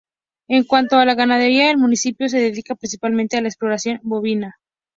[0.49, 4.57] En cuanto a la ganadería, el municipio se dedica principalmente a la explotación bovina.